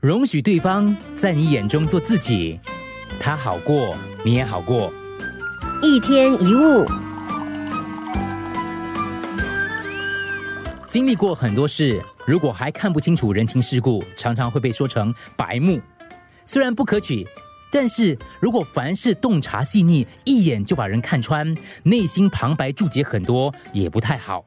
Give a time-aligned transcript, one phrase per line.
[0.00, 2.58] 容许对方在你眼中做自己，
[3.20, 4.90] 他好过，你也好过。
[5.82, 6.86] 一天一物，
[10.88, 15.78] 经历过很多事，如果还看不清楚人情世故，常常会被说成白目。
[16.46, 17.28] 虽然不可取，
[17.70, 24.46] 但是如果凡事洞察细腻，一眼就把人看穿，内心旁白注解很多，也不太好。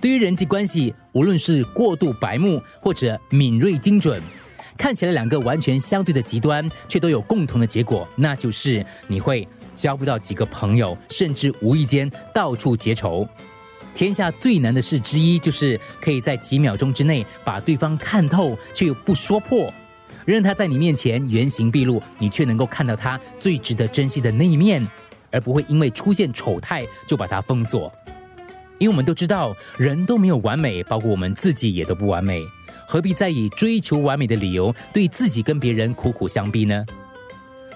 [0.00, 4.22] 对于人际关系，无论是过度白目或者敏锐精准，
[4.76, 13.26] 看起来两个完全相对的极端，却都有共同的结果，那就是你会交不到几个朋友，甚至无意间到处结仇。
[13.94, 19.72] 天下最难的事之一，就是可以在几秒钟之内把对方看透，却又不说破。
[20.24, 24.86] 任他在你面前原形毕露，你却能够看到他最值得珍惜的那一面，
[25.30, 27.92] 而不会因为出现丑态就把他封锁。
[28.82, 32.44] 因为我们都知道，人都没有完美，包括我们自己也都不完美，
[32.84, 36.84] 何必再以追求完美的理由对自己跟别人苦苦相逼呢？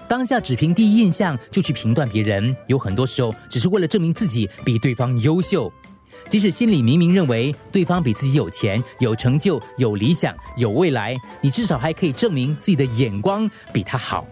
[0.05, 5.71] 当下只凭第一印象就去评断别人，有很多时候只是为了证明自己比对方优秀。
[6.27, 14.27] 即使心里明明认为对方比自己有钱、有成就、有理想、有未来，你至少还可以证明自己的眼光比他好。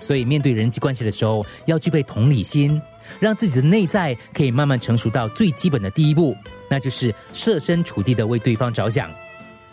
[0.00, 2.82] 所以，面对人际关系的时候，要具备同理心，
[3.20, 6.36] 让自己的内在可以慢慢成熟到最基本的第一步，
[6.70, 9.10] 那就是设身处地的为对方着想，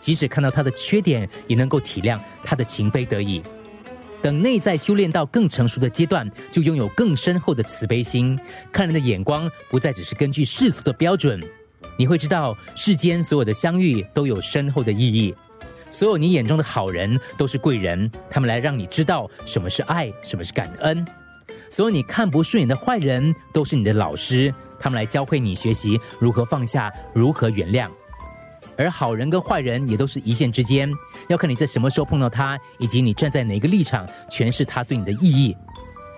[0.00, 3.42] 即使看到他的缺点，也能够体谅他的情非得已。
[4.22, 8.38] 等内在修炼到更成熟的阶段，就拥有更深厚的慈悲心，
[8.72, 11.38] 看人的眼光不再只是根据世俗的标准。
[11.98, 15.34] 你会知道，世间所有的相遇都有深厚的意义，
[15.90, 21.04] 所有你眼中的好人都是贵人，他们来让你知道什么是爱，什么是感恩；
[21.70, 27.88] 所有你看不顺眼的坏人都是你的老师，他们来教会你学习如何放下，如何原谅。
[28.76, 30.92] 而好人跟坏人也都是一线之间，
[31.28, 35.56] 要看你在什么时候碰到他，以及你站在哪个立场诠释他对你的意义。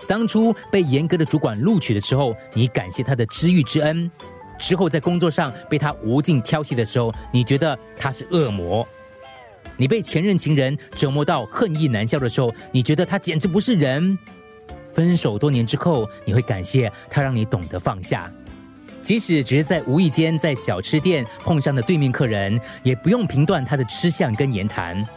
[0.07, 4.09] 当初被严格的主管录取的时候，你感谢他的知遇之恩；
[4.57, 8.87] 之后在工作上被他无尽挑剔的时候，你觉得他是恶魔。
[9.75, 14.17] 你被前任情人折磨到恨意难消的时候，你觉得他简直不是人。
[14.97, 18.31] 分手多年之后，你会感谢他让你懂得放下。
[19.03, 25.07] 即使只是在无意间在小吃店碰上的对面客人，也不用评断他的吃相跟言谈，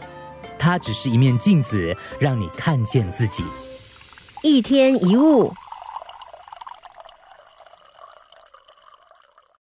[0.59, 3.43] 他只是一面镜子，让你看见自己。
[4.43, 5.51] 一天一物。